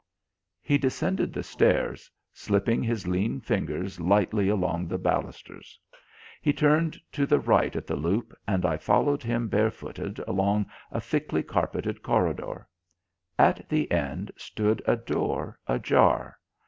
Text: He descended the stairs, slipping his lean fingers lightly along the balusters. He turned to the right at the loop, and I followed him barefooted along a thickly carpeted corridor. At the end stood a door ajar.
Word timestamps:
He 0.63 0.79
descended 0.79 1.31
the 1.31 1.43
stairs, 1.43 2.09
slipping 2.33 2.81
his 2.81 3.07
lean 3.07 3.39
fingers 3.39 3.99
lightly 3.99 4.49
along 4.49 4.87
the 4.87 4.97
balusters. 4.97 5.79
He 6.41 6.51
turned 6.53 6.99
to 7.11 7.27
the 7.27 7.39
right 7.39 7.75
at 7.75 7.85
the 7.85 7.95
loop, 7.95 8.33
and 8.47 8.65
I 8.65 8.77
followed 8.77 9.21
him 9.21 9.47
barefooted 9.47 10.17
along 10.27 10.65
a 10.91 10.99
thickly 10.99 11.43
carpeted 11.43 12.01
corridor. 12.01 12.67
At 13.37 13.69
the 13.69 13.91
end 13.91 14.31
stood 14.37 14.81
a 14.87 14.95
door 14.95 15.59
ajar. 15.67 16.39